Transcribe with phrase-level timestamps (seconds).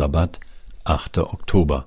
[0.00, 0.40] Ostersabbat,
[0.84, 1.18] 8.
[1.18, 1.86] Oktober.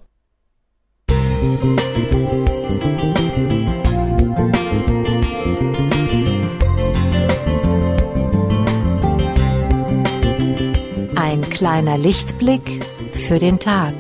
[11.16, 13.94] Ein kleiner Lichtblick für den Tag.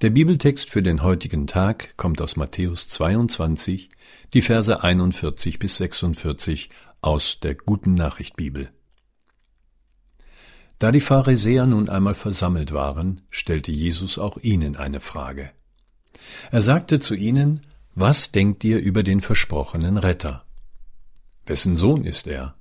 [0.00, 3.90] Der Bibeltext für den heutigen Tag kommt aus Matthäus 22,
[4.34, 6.68] die Verse 41 bis 46
[7.00, 8.70] aus der Guten Nachricht Bibel.
[10.80, 15.52] Da die Pharisäer nun einmal versammelt waren, stellte Jesus auch ihnen eine Frage.
[16.50, 17.64] Er sagte zu ihnen,
[17.94, 20.44] was denkt ihr über den versprochenen Retter?
[21.46, 22.56] Wessen Sohn ist er?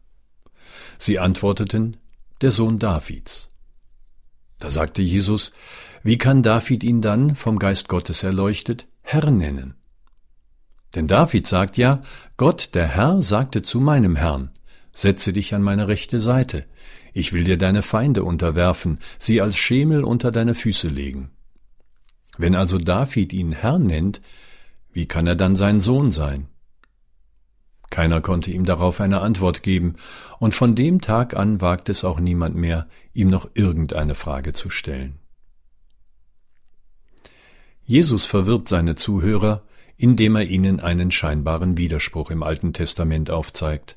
[0.99, 1.97] Sie antworteten,
[2.41, 3.49] der Sohn Davids.
[4.59, 5.51] Da sagte Jesus,
[6.03, 9.75] wie kann David ihn dann, vom Geist Gottes erleuchtet, Herr nennen?
[10.95, 12.03] Denn David sagt ja,
[12.37, 14.51] Gott, der Herr, sagte zu meinem Herrn,
[14.91, 16.65] setze dich an meine rechte Seite,
[17.13, 21.31] ich will dir deine Feinde unterwerfen, sie als Schemel unter deine Füße legen.
[22.37, 24.21] Wenn also David ihn Herr nennt,
[24.91, 26.47] wie kann er dann sein Sohn sein?
[27.89, 29.95] Keiner konnte ihm darauf eine Antwort geben,
[30.39, 34.71] und von dem Tag an wagt es auch niemand mehr, ihm noch irgendeine Frage zu
[34.71, 35.19] stellen.
[37.85, 39.63] Jesus verwirrt seine Zuhörer,
[39.97, 43.95] indem er ihnen einen scheinbaren Widerspruch im Alten Testament aufzeigt.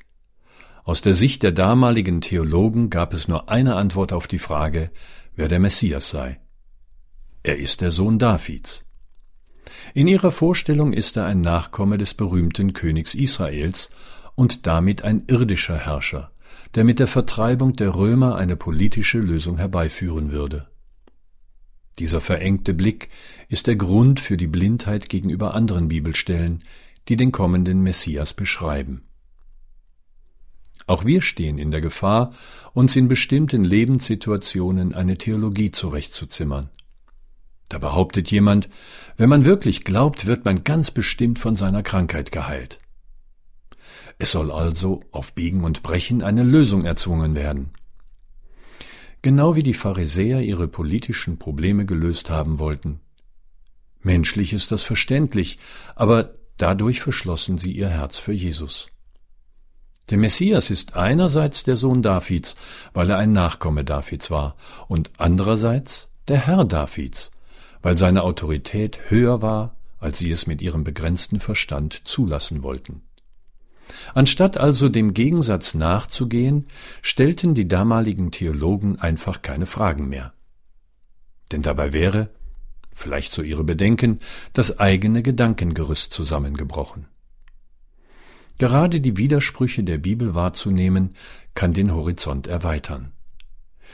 [0.83, 4.91] Aus der Sicht der damaligen Theologen gab es nur eine Antwort auf die Frage,
[5.35, 6.39] wer der Messias sei.
[7.43, 8.85] Er ist der Sohn Davids.
[9.93, 13.89] In ihrer Vorstellung ist er ein Nachkomme des berühmten Königs Israels
[14.35, 16.31] und damit ein irdischer Herrscher,
[16.75, 20.67] der mit der Vertreibung der Römer eine politische Lösung herbeiführen würde.
[21.99, 23.09] Dieser verengte Blick
[23.49, 26.63] ist der Grund für die Blindheit gegenüber anderen Bibelstellen,
[27.07, 29.03] die den kommenden Messias beschreiben.
[30.85, 32.33] Auch wir stehen in der Gefahr,
[32.73, 36.69] uns in bestimmten Lebenssituationen eine Theologie zurechtzuzimmern.
[37.67, 38.69] Da behauptet jemand,
[39.17, 42.79] wenn man wirklich glaubt, wird man ganz bestimmt von seiner Krankheit geheilt.
[44.19, 47.71] Es soll also auf Biegen und Brechen eine Lösung erzwungen werden.
[49.27, 53.01] Genau wie die Pharisäer ihre politischen Probleme gelöst haben wollten.
[53.99, 55.59] Menschlich ist das verständlich,
[55.95, 58.87] aber dadurch verschlossen sie ihr Herz für Jesus.
[60.09, 62.55] Der Messias ist einerseits der Sohn Davids,
[62.93, 64.55] weil er ein Nachkomme Davids war,
[64.87, 67.31] und andererseits der Herr Davids,
[67.81, 73.01] weil seine Autorität höher war, als sie es mit ihrem begrenzten Verstand zulassen wollten.
[74.13, 76.67] Anstatt also dem Gegensatz nachzugehen,
[77.01, 80.33] stellten die damaligen Theologen einfach keine Fragen mehr.
[81.51, 82.29] Denn dabei wäre,
[82.91, 84.19] vielleicht so ihre Bedenken,
[84.53, 87.07] das eigene Gedankengerüst zusammengebrochen.
[88.57, 91.15] Gerade die Widersprüche der Bibel wahrzunehmen,
[91.53, 93.11] kann den Horizont erweitern.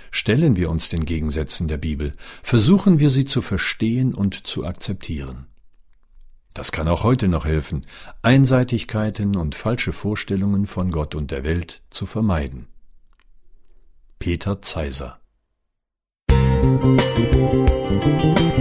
[0.09, 5.47] Stellen wir uns den Gegensätzen der Bibel, versuchen wir sie zu verstehen und zu akzeptieren.
[6.53, 7.85] Das kann auch heute noch helfen,
[8.21, 12.67] Einseitigkeiten und falsche Vorstellungen von Gott und der Welt zu vermeiden.
[14.19, 15.19] Peter Zeiser
[16.29, 18.52] Musik